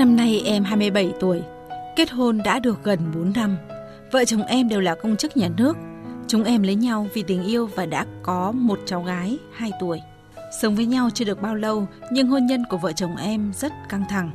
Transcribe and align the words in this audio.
Năm 0.00 0.16
nay 0.16 0.42
em 0.44 0.64
27 0.64 1.12
tuổi, 1.20 1.42
kết 1.96 2.10
hôn 2.10 2.40
đã 2.44 2.58
được 2.58 2.84
gần 2.84 2.98
4 3.14 3.32
năm. 3.34 3.56
Vợ 4.12 4.24
chồng 4.24 4.42
em 4.42 4.68
đều 4.68 4.80
là 4.80 4.94
công 4.94 5.16
chức 5.16 5.36
nhà 5.36 5.48
nước. 5.56 5.76
Chúng 6.26 6.44
em 6.44 6.62
lấy 6.62 6.74
nhau 6.74 7.06
vì 7.14 7.22
tình 7.22 7.42
yêu 7.42 7.66
và 7.66 7.86
đã 7.86 8.06
có 8.22 8.52
một 8.52 8.78
cháu 8.86 9.02
gái 9.02 9.38
2 9.52 9.70
tuổi. 9.80 10.00
Sống 10.60 10.76
với 10.76 10.86
nhau 10.86 11.10
chưa 11.14 11.24
được 11.24 11.42
bao 11.42 11.54
lâu, 11.54 11.86
nhưng 12.12 12.28
hôn 12.28 12.46
nhân 12.46 12.64
của 12.70 12.76
vợ 12.76 12.92
chồng 12.92 13.16
em 13.16 13.52
rất 13.56 13.72
căng 13.88 14.04
thẳng. 14.08 14.30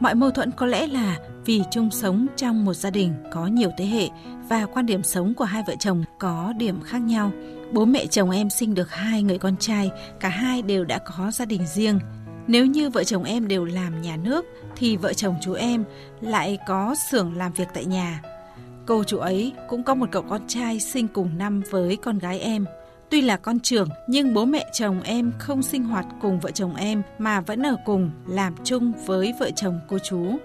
Mọi 0.00 0.14
mâu 0.14 0.30
thuẫn 0.30 0.50
có 0.50 0.66
lẽ 0.66 0.86
là 0.86 1.16
vì 1.44 1.62
chung 1.70 1.90
sống 1.90 2.26
trong 2.36 2.64
một 2.64 2.74
gia 2.74 2.90
đình 2.90 3.14
có 3.32 3.46
nhiều 3.46 3.70
thế 3.78 3.86
hệ 3.86 4.08
và 4.48 4.66
quan 4.66 4.86
điểm 4.86 5.02
sống 5.02 5.34
của 5.34 5.44
hai 5.44 5.62
vợ 5.66 5.74
chồng 5.80 6.04
có 6.18 6.52
điểm 6.56 6.82
khác 6.82 6.98
nhau. 6.98 7.32
Bố 7.72 7.84
mẹ 7.84 8.06
chồng 8.06 8.30
em 8.30 8.50
sinh 8.50 8.74
được 8.74 8.90
hai 8.90 9.22
người 9.22 9.38
con 9.38 9.56
trai, 9.56 9.90
cả 10.20 10.28
hai 10.28 10.62
đều 10.62 10.84
đã 10.84 10.98
có 10.98 11.30
gia 11.30 11.44
đình 11.44 11.66
riêng. 11.66 11.98
Nếu 12.50 12.66
như 12.66 12.90
vợ 12.90 13.04
chồng 13.04 13.24
em 13.24 13.48
đều 13.48 13.64
làm 13.64 14.02
nhà 14.02 14.16
nước 14.16 14.46
thì 14.76 14.96
vợ 14.96 15.12
chồng 15.12 15.34
chú 15.42 15.52
em 15.52 15.84
lại 16.20 16.58
có 16.66 16.94
xưởng 17.10 17.36
làm 17.36 17.52
việc 17.52 17.68
tại 17.74 17.84
nhà. 17.84 18.22
Cô 18.86 19.04
chú 19.04 19.18
ấy 19.18 19.52
cũng 19.68 19.82
có 19.82 19.94
một 19.94 20.06
cậu 20.10 20.22
con 20.22 20.40
trai 20.48 20.80
sinh 20.80 21.08
cùng 21.08 21.38
năm 21.38 21.62
với 21.70 21.96
con 21.96 22.18
gái 22.18 22.40
em. 22.40 22.64
Tuy 23.10 23.20
là 23.20 23.36
con 23.36 23.60
trưởng 23.60 23.88
nhưng 24.06 24.34
bố 24.34 24.44
mẹ 24.44 24.66
chồng 24.72 25.02
em 25.02 25.32
không 25.38 25.62
sinh 25.62 25.84
hoạt 25.84 26.06
cùng 26.20 26.40
vợ 26.40 26.50
chồng 26.50 26.74
em 26.74 27.02
mà 27.18 27.40
vẫn 27.40 27.66
ở 27.66 27.76
cùng 27.84 28.10
làm 28.26 28.54
chung 28.64 28.92
với 29.06 29.34
vợ 29.40 29.50
chồng 29.56 29.80
cô 29.88 29.98
chú. 29.98 30.36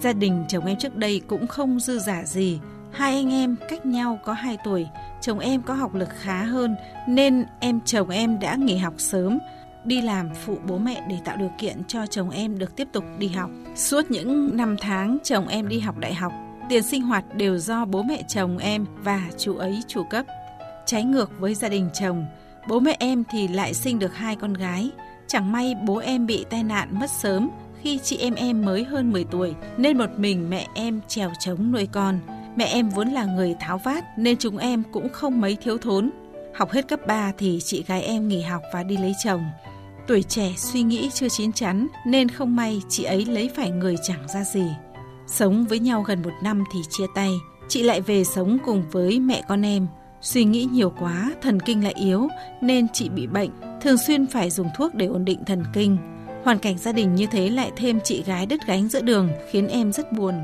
Gia 0.00 0.12
đình 0.12 0.44
chồng 0.48 0.66
em 0.66 0.78
trước 0.78 0.96
đây 0.96 1.20
cũng 1.26 1.46
không 1.46 1.80
dư 1.80 1.98
giả 1.98 2.22
gì. 2.24 2.60
Hai 2.90 3.14
anh 3.14 3.32
em 3.32 3.56
cách 3.68 3.86
nhau 3.86 4.18
có 4.24 4.32
2 4.32 4.58
tuổi, 4.64 4.86
chồng 5.22 5.38
em 5.38 5.62
có 5.62 5.74
học 5.74 5.94
lực 5.94 6.08
khá 6.20 6.42
hơn 6.44 6.76
nên 7.08 7.44
em 7.60 7.80
chồng 7.84 8.08
em 8.08 8.38
đã 8.40 8.56
nghỉ 8.56 8.76
học 8.76 8.94
sớm, 8.98 9.38
đi 9.84 10.02
làm 10.02 10.30
phụ 10.34 10.58
bố 10.66 10.78
mẹ 10.78 11.04
để 11.08 11.16
tạo 11.24 11.36
điều 11.36 11.50
kiện 11.58 11.84
cho 11.88 12.06
chồng 12.06 12.30
em 12.30 12.58
được 12.58 12.76
tiếp 12.76 12.88
tục 12.92 13.04
đi 13.18 13.28
học. 13.28 13.50
Suốt 13.76 14.10
những 14.10 14.56
năm 14.56 14.76
tháng 14.80 15.18
chồng 15.24 15.48
em 15.48 15.68
đi 15.68 15.78
học 15.78 15.98
đại 15.98 16.14
học, 16.14 16.32
tiền 16.68 16.82
sinh 16.82 17.02
hoạt 17.02 17.34
đều 17.36 17.58
do 17.58 17.84
bố 17.84 18.02
mẹ 18.02 18.22
chồng 18.28 18.58
em 18.58 18.86
và 19.02 19.22
chú 19.38 19.56
ấy 19.56 19.82
chủ 19.88 20.04
cấp. 20.10 20.26
Trái 20.86 21.04
ngược 21.04 21.30
với 21.38 21.54
gia 21.54 21.68
đình 21.68 21.88
chồng, 21.94 22.26
bố 22.68 22.80
mẹ 22.80 22.96
em 22.98 23.24
thì 23.30 23.48
lại 23.48 23.74
sinh 23.74 23.98
được 23.98 24.14
hai 24.14 24.36
con 24.36 24.54
gái. 24.54 24.90
Chẳng 25.26 25.52
may 25.52 25.74
bố 25.86 25.96
em 25.98 26.26
bị 26.26 26.44
tai 26.50 26.62
nạn 26.62 26.88
mất 27.00 27.10
sớm 27.10 27.50
khi 27.82 27.98
chị 27.98 28.16
em 28.16 28.34
em 28.34 28.64
mới 28.64 28.84
hơn 28.84 29.12
10 29.12 29.24
tuổi 29.24 29.54
nên 29.76 29.98
một 29.98 30.10
mình 30.18 30.50
mẹ 30.50 30.66
em 30.74 31.00
trèo 31.08 31.30
trống 31.40 31.72
nuôi 31.72 31.88
con. 31.92 32.18
Mẹ 32.56 32.64
em 32.64 32.88
vốn 32.88 33.08
là 33.08 33.24
người 33.24 33.56
tháo 33.60 33.78
vát 33.78 34.04
nên 34.18 34.36
chúng 34.36 34.58
em 34.58 34.82
cũng 34.92 35.08
không 35.08 35.40
mấy 35.40 35.56
thiếu 35.62 35.78
thốn. 35.78 36.10
Học 36.54 36.70
hết 36.70 36.88
cấp 36.88 37.00
3 37.06 37.32
thì 37.38 37.58
chị 37.64 37.84
gái 37.86 38.02
em 38.02 38.28
nghỉ 38.28 38.42
học 38.42 38.62
và 38.72 38.82
đi 38.82 38.96
lấy 38.96 39.14
chồng. 39.24 39.44
Tuổi 40.06 40.22
trẻ 40.22 40.52
suy 40.56 40.82
nghĩ 40.82 41.10
chưa 41.14 41.28
chín 41.28 41.52
chắn 41.52 41.86
nên 42.06 42.28
không 42.28 42.56
may 42.56 42.82
chị 42.88 43.04
ấy 43.04 43.24
lấy 43.24 43.50
phải 43.56 43.70
người 43.70 43.96
chẳng 44.02 44.28
ra 44.34 44.44
gì. 44.44 44.66
Sống 45.26 45.64
với 45.64 45.78
nhau 45.78 46.02
gần 46.02 46.22
một 46.22 46.32
năm 46.42 46.64
thì 46.72 46.80
chia 46.90 47.06
tay, 47.14 47.30
chị 47.68 47.82
lại 47.82 48.00
về 48.00 48.24
sống 48.24 48.58
cùng 48.64 48.84
với 48.90 49.20
mẹ 49.20 49.42
con 49.48 49.64
em. 49.64 49.86
Suy 50.20 50.44
nghĩ 50.44 50.68
nhiều 50.72 50.92
quá, 50.98 51.32
thần 51.42 51.60
kinh 51.60 51.84
lại 51.84 51.94
yếu 51.96 52.28
nên 52.60 52.86
chị 52.92 53.08
bị 53.08 53.26
bệnh, 53.26 53.50
thường 53.82 53.96
xuyên 54.06 54.26
phải 54.26 54.50
dùng 54.50 54.68
thuốc 54.76 54.94
để 54.94 55.06
ổn 55.06 55.24
định 55.24 55.44
thần 55.46 55.64
kinh. 55.72 55.96
Hoàn 56.44 56.58
cảnh 56.58 56.78
gia 56.78 56.92
đình 56.92 57.14
như 57.14 57.26
thế 57.26 57.50
lại 57.50 57.72
thêm 57.76 58.00
chị 58.04 58.22
gái 58.22 58.46
đứt 58.46 58.60
gánh 58.66 58.88
giữa 58.88 59.00
đường 59.00 59.28
khiến 59.50 59.68
em 59.68 59.92
rất 59.92 60.12
buồn. 60.12 60.34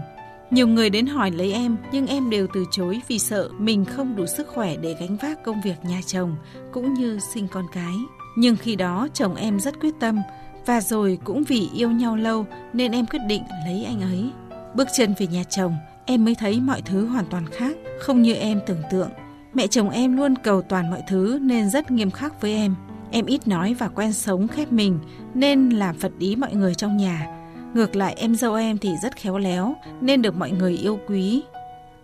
Nhiều 0.51 0.69
người 0.69 0.91
đến 0.91 1.07
hỏi 1.07 1.31
lấy 1.31 1.53
em 1.53 1.77
nhưng 1.93 2.07
em 2.07 2.31
đều 2.31 2.47
từ 2.55 2.65
chối 2.71 3.01
vì 3.09 3.19
sợ 3.19 3.49
mình 3.59 3.85
không 3.85 4.17
đủ 4.17 4.27
sức 4.27 4.49
khỏe 4.49 4.77
để 4.77 4.97
gánh 5.01 5.17
vác 5.17 5.45
công 5.45 5.61
việc 5.65 5.85
nhà 5.85 6.01
chồng 6.07 6.37
cũng 6.73 6.95
như 6.95 7.19
sinh 7.35 7.49
con 7.49 7.65
cái. 7.73 7.95
Nhưng 8.37 8.57
khi 8.57 8.77
đó 8.77 9.09
chồng 9.15 9.35
em 9.35 9.61
rất 9.61 9.81
quyết 9.81 9.95
tâm 10.01 10.21
và 10.67 10.81
rồi 10.81 11.19
cũng 11.25 11.45
vì 11.45 11.69
yêu 11.75 11.91
nhau 11.91 12.17
lâu 12.17 12.47
nên 12.73 12.93
em 12.93 13.07
quyết 13.07 13.21
định 13.29 13.43
lấy 13.67 13.85
anh 13.85 14.01
ấy. 14.01 14.31
Bước 14.75 14.89
chân 14.97 15.15
về 15.19 15.27
nhà 15.27 15.45
chồng, 15.45 15.75
em 16.07 16.25
mới 16.25 16.35
thấy 16.35 16.61
mọi 16.61 16.83
thứ 16.83 17.07
hoàn 17.07 17.25
toàn 17.27 17.47
khác, 17.47 17.77
không 18.01 18.23
như 18.23 18.35
em 18.35 18.61
tưởng 18.67 18.83
tượng. 18.91 19.11
Mẹ 19.55 19.67
chồng 19.67 19.91
em 19.91 20.17
luôn 20.17 20.35
cầu 20.37 20.63
toàn 20.63 20.91
mọi 20.91 21.03
thứ 21.09 21.39
nên 21.43 21.71
rất 21.71 21.91
nghiêm 21.91 22.11
khắc 22.11 22.41
với 22.41 22.53
em. 22.53 22.75
Em 23.11 23.27
ít 23.27 23.49
nói 23.49 23.75
và 23.75 23.89
quen 23.89 24.13
sống 24.13 24.49
khép 24.49 24.73
mình 24.73 24.99
nên 25.35 25.71
làm 25.71 25.99
phật 25.99 26.13
ý 26.19 26.37
mọi 26.37 26.55
người 26.55 26.75
trong 26.75 26.97
nhà. 26.97 27.27
Ngược 27.75 27.97
lại 27.97 28.15
em 28.19 28.35
dâu 28.35 28.55
em 28.55 28.79
thì 28.79 28.91
rất 29.03 29.17
khéo 29.17 29.39
léo 29.39 29.75
nên 30.01 30.23
được 30.23 30.37
mọi 30.37 30.51
người 30.51 30.77
yêu 30.77 30.99
quý. 31.09 31.43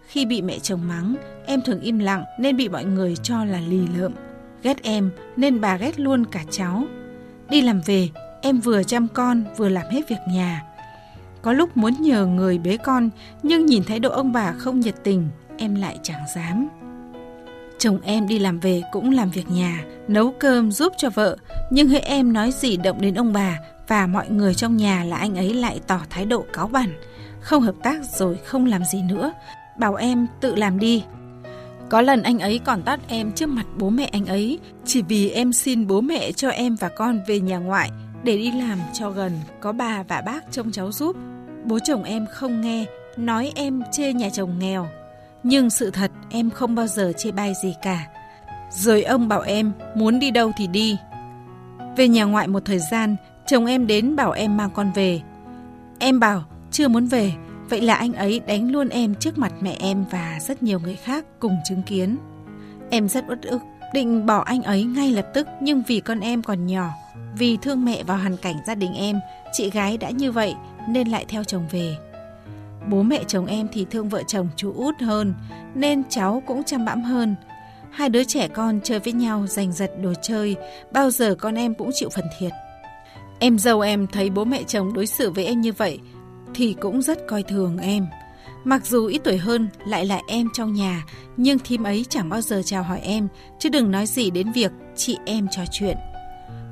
Khi 0.06 0.26
bị 0.26 0.42
mẹ 0.42 0.58
chồng 0.58 0.88
mắng, 0.88 1.16
em 1.46 1.60
thường 1.62 1.80
im 1.80 1.98
lặng 1.98 2.24
nên 2.40 2.56
bị 2.56 2.68
mọi 2.68 2.84
người 2.84 3.16
cho 3.22 3.44
là 3.44 3.60
lì 3.68 3.80
lợm. 3.98 4.12
Ghét 4.62 4.82
em 4.82 5.10
nên 5.36 5.60
bà 5.60 5.76
ghét 5.76 6.00
luôn 6.00 6.24
cả 6.26 6.40
cháu. 6.50 6.84
Đi 7.50 7.62
làm 7.62 7.80
về, 7.86 8.08
em 8.42 8.60
vừa 8.60 8.82
chăm 8.82 9.08
con 9.08 9.44
vừa 9.56 9.68
làm 9.68 9.86
hết 9.90 10.08
việc 10.08 10.20
nhà. 10.28 10.62
Có 11.42 11.52
lúc 11.52 11.76
muốn 11.76 11.94
nhờ 12.00 12.26
người 12.26 12.58
bế 12.58 12.76
con 12.76 13.10
nhưng 13.42 13.66
nhìn 13.66 13.84
thấy 13.84 13.98
độ 13.98 14.10
ông 14.10 14.32
bà 14.32 14.52
không 14.52 14.80
nhiệt 14.80 14.94
tình, 15.04 15.28
em 15.58 15.74
lại 15.74 15.98
chẳng 16.02 16.22
dám. 16.34 16.68
Chồng 17.78 18.00
em 18.02 18.28
đi 18.28 18.38
làm 18.38 18.60
về 18.60 18.82
cũng 18.92 19.10
làm 19.10 19.30
việc 19.30 19.50
nhà, 19.50 19.84
nấu 20.08 20.34
cơm 20.38 20.72
giúp 20.72 20.92
cho 20.96 21.10
vợ, 21.10 21.36
nhưng 21.70 21.88
hễ 21.88 21.98
em 21.98 22.32
nói 22.32 22.52
gì 22.52 22.76
động 22.76 23.00
đến 23.00 23.14
ông 23.14 23.32
bà 23.32 23.58
và 23.88 24.06
mọi 24.06 24.30
người 24.30 24.54
trong 24.54 24.76
nhà 24.76 25.04
là 25.04 25.16
anh 25.16 25.34
ấy 25.34 25.54
lại 25.54 25.80
tỏ 25.86 26.00
thái 26.10 26.26
độ 26.26 26.44
cáo 26.52 26.68
bản, 26.68 26.92
không 27.40 27.62
hợp 27.62 27.74
tác 27.82 28.04
rồi 28.04 28.38
không 28.44 28.66
làm 28.66 28.84
gì 28.84 29.02
nữa, 29.02 29.32
bảo 29.78 29.94
em 29.94 30.26
tự 30.40 30.54
làm 30.54 30.78
đi. 30.78 31.04
Có 31.88 32.00
lần 32.00 32.22
anh 32.22 32.38
ấy 32.38 32.60
còn 32.64 32.82
tát 32.82 33.00
em 33.08 33.32
trước 33.32 33.48
mặt 33.48 33.66
bố 33.78 33.90
mẹ 33.90 34.08
anh 34.12 34.26
ấy 34.26 34.58
chỉ 34.84 35.02
vì 35.02 35.30
em 35.30 35.52
xin 35.52 35.86
bố 35.86 36.00
mẹ 36.00 36.32
cho 36.32 36.48
em 36.48 36.74
và 36.74 36.88
con 36.88 37.20
về 37.26 37.40
nhà 37.40 37.58
ngoại 37.58 37.90
để 38.24 38.36
đi 38.36 38.52
làm 38.52 38.78
cho 38.92 39.10
gần, 39.10 39.32
có 39.60 39.72
bà 39.72 40.02
và 40.02 40.20
bác 40.20 40.52
trông 40.52 40.72
cháu 40.72 40.92
giúp. 40.92 41.16
Bố 41.64 41.78
chồng 41.78 42.04
em 42.04 42.26
không 42.32 42.60
nghe, 42.60 42.84
nói 43.16 43.52
em 43.54 43.82
chê 43.92 44.12
nhà 44.12 44.28
chồng 44.30 44.58
nghèo, 44.58 44.88
nhưng 45.42 45.70
sự 45.70 45.90
thật 45.90 46.10
em 46.30 46.50
không 46.50 46.74
bao 46.74 46.86
giờ 46.86 47.12
chê 47.16 47.30
bai 47.30 47.52
gì 47.62 47.74
cả. 47.82 48.06
Rồi 48.70 49.02
ông 49.02 49.28
bảo 49.28 49.40
em 49.40 49.72
muốn 49.94 50.18
đi 50.18 50.30
đâu 50.30 50.52
thì 50.58 50.66
đi. 50.66 50.96
Về 51.96 52.08
nhà 52.08 52.24
ngoại 52.24 52.48
một 52.48 52.64
thời 52.64 52.78
gian, 52.78 53.16
chồng 53.46 53.66
em 53.66 53.86
đến 53.86 54.16
bảo 54.16 54.32
em 54.32 54.56
mang 54.56 54.70
con 54.74 54.92
về. 54.94 55.20
Em 55.98 56.20
bảo 56.20 56.44
chưa 56.70 56.88
muốn 56.88 57.06
về, 57.06 57.32
vậy 57.68 57.80
là 57.80 57.94
anh 57.94 58.12
ấy 58.12 58.40
đánh 58.46 58.70
luôn 58.70 58.88
em 58.88 59.14
trước 59.14 59.38
mặt 59.38 59.52
mẹ 59.60 59.76
em 59.80 60.04
và 60.10 60.38
rất 60.40 60.62
nhiều 60.62 60.80
người 60.80 60.96
khác 60.96 61.24
cùng 61.40 61.56
chứng 61.68 61.82
kiến. 61.82 62.16
Em 62.90 63.08
rất 63.08 63.24
uất 63.28 63.42
ức, 63.42 63.62
định 63.94 64.26
bỏ 64.26 64.38
anh 64.38 64.62
ấy 64.62 64.84
ngay 64.84 65.12
lập 65.12 65.26
tức 65.34 65.46
nhưng 65.60 65.82
vì 65.86 66.00
con 66.00 66.20
em 66.20 66.42
còn 66.42 66.66
nhỏ, 66.66 66.90
vì 67.38 67.56
thương 67.62 67.84
mẹ 67.84 68.02
vào 68.02 68.18
hoàn 68.18 68.36
cảnh 68.36 68.56
gia 68.66 68.74
đình 68.74 68.94
em, 68.94 69.20
chị 69.52 69.70
gái 69.70 69.98
đã 69.98 70.10
như 70.10 70.32
vậy 70.32 70.54
nên 70.88 71.08
lại 71.08 71.24
theo 71.28 71.44
chồng 71.44 71.66
về. 71.70 71.96
Bố 72.88 73.02
mẹ 73.02 73.20
chồng 73.26 73.46
em 73.46 73.68
thì 73.72 73.86
thương 73.90 74.08
vợ 74.08 74.22
chồng 74.26 74.48
chú 74.56 74.72
út 74.72 74.94
hơn, 75.00 75.34
nên 75.74 76.02
cháu 76.08 76.42
cũng 76.46 76.64
chăm 76.64 76.84
bẵm 76.84 77.02
hơn. 77.02 77.34
Hai 77.90 78.08
đứa 78.08 78.24
trẻ 78.24 78.48
con 78.48 78.80
chơi 78.84 78.98
với 78.98 79.12
nhau 79.12 79.46
giành 79.46 79.72
giật 79.72 79.90
đồ 80.02 80.12
chơi, 80.22 80.56
bao 80.92 81.10
giờ 81.10 81.34
con 81.34 81.54
em 81.54 81.74
cũng 81.74 81.90
chịu 81.94 82.08
phần 82.08 82.24
thiệt. 82.38 82.52
Em 83.38 83.58
dâu 83.58 83.80
em 83.80 84.06
thấy 84.06 84.30
bố 84.30 84.44
mẹ 84.44 84.62
chồng 84.62 84.92
đối 84.92 85.06
xử 85.06 85.30
với 85.30 85.46
em 85.46 85.60
như 85.60 85.72
vậy, 85.72 85.98
thì 86.56 86.76
cũng 86.80 87.02
rất 87.02 87.26
coi 87.28 87.42
thường 87.42 87.78
em. 87.78 88.06
Mặc 88.64 88.86
dù 88.86 89.06
ít 89.06 89.20
tuổi 89.24 89.36
hơn 89.36 89.68
lại 89.86 90.06
là 90.06 90.20
em 90.28 90.48
trong 90.54 90.72
nhà, 90.72 91.04
nhưng 91.36 91.58
thím 91.58 91.82
ấy 91.82 92.06
chẳng 92.08 92.28
bao 92.28 92.40
giờ 92.40 92.62
chào 92.64 92.82
hỏi 92.82 93.00
em, 93.00 93.28
chứ 93.58 93.68
đừng 93.68 93.90
nói 93.90 94.06
gì 94.06 94.30
đến 94.30 94.52
việc 94.52 94.72
chị 94.96 95.18
em 95.24 95.46
trò 95.50 95.62
chuyện. 95.72 95.96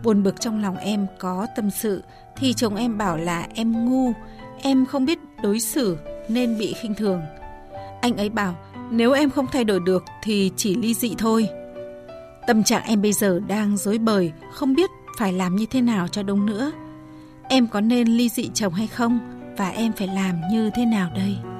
Buồn 0.04 0.22
bực 0.22 0.40
trong 0.40 0.62
lòng 0.62 0.76
em 0.76 1.06
có 1.18 1.46
tâm 1.56 1.70
sự, 1.70 2.02
thì 2.36 2.52
chồng 2.52 2.76
em 2.76 2.98
bảo 2.98 3.16
là 3.16 3.46
em 3.54 3.90
ngu, 3.90 4.12
em 4.62 4.86
không 4.86 5.04
biết 5.04 5.18
đối 5.42 5.60
xử 5.60 5.96
nên 6.28 6.58
bị 6.58 6.74
khinh 6.82 6.94
thường. 6.94 7.22
Anh 8.00 8.16
ấy 8.16 8.28
bảo 8.28 8.56
nếu 8.90 9.12
em 9.12 9.30
không 9.30 9.46
thay 9.52 9.64
đổi 9.64 9.80
được 9.80 10.04
thì 10.22 10.50
chỉ 10.56 10.74
ly 10.74 10.94
dị 10.94 11.14
thôi. 11.18 11.48
Tâm 12.46 12.64
trạng 12.64 12.82
em 12.84 13.02
bây 13.02 13.12
giờ 13.12 13.40
đang 13.48 13.76
dối 13.76 13.98
bời, 13.98 14.32
không 14.52 14.74
biết 14.74 14.90
phải 15.18 15.32
làm 15.32 15.56
như 15.56 15.66
thế 15.66 15.80
nào 15.80 16.08
cho 16.08 16.22
đúng 16.22 16.46
nữa. 16.46 16.72
Em 17.48 17.66
có 17.66 17.80
nên 17.80 18.08
ly 18.08 18.28
dị 18.28 18.50
chồng 18.54 18.72
hay 18.72 18.86
không 18.86 19.34
và 19.56 19.68
em 19.68 19.92
phải 19.92 20.06
làm 20.06 20.40
như 20.50 20.70
thế 20.74 20.86
nào 20.86 21.10
đây? 21.14 21.53